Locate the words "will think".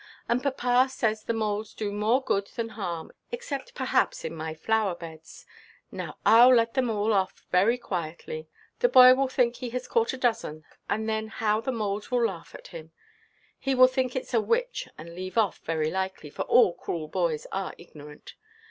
9.13-9.57, 13.75-14.13